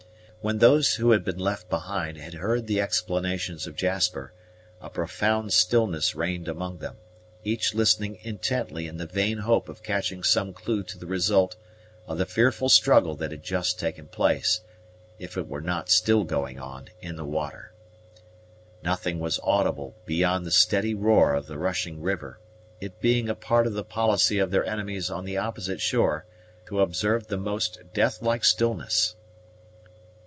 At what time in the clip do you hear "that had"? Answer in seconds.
13.17-13.43